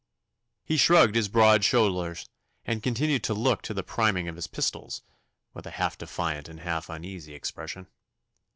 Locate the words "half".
5.77-5.95, 6.61-6.89